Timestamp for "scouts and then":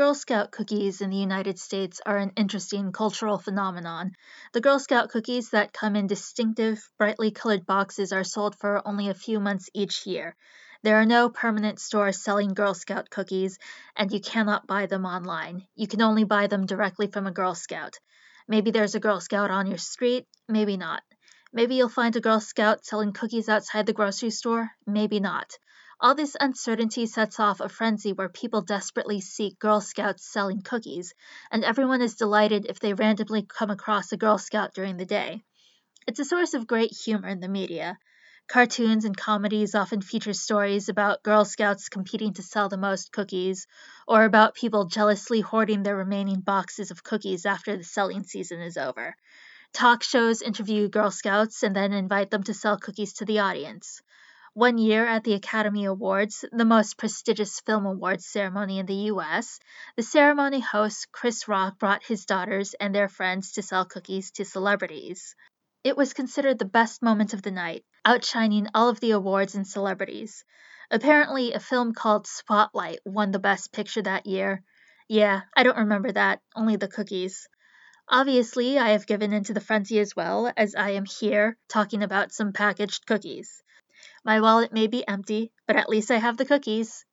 51.10-51.92